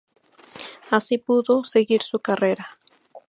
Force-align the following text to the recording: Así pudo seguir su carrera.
Así 0.89 1.19
pudo 1.19 1.63
seguir 1.63 2.01
su 2.01 2.17
carrera. 2.21 2.79